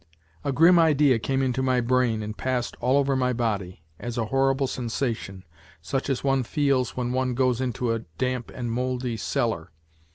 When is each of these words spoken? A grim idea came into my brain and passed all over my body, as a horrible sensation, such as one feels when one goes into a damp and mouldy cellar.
A 0.43 0.51
grim 0.51 0.79
idea 0.79 1.19
came 1.19 1.43
into 1.43 1.61
my 1.61 1.79
brain 1.79 2.23
and 2.23 2.35
passed 2.35 2.75
all 2.79 2.97
over 2.97 3.15
my 3.15 3.33
body, 3.33 3.83
as 3.99 4.17
a 4.17 4.25
horrible 4.25 4.65
sensation, 4.65 5.43
such 5.79 6.09
as 6.09 6.23
one 6.23 6.41
feels 6.41 6.97
when 6.97 7.11
one 7.13 7.35
goes 7.35 7.61
into 7.61 7.91
a 7.91 7.99
damp 7.99 8.49
and 8.55 8.71
mouldy 8.71 9.15
cellar. 9.15 9.69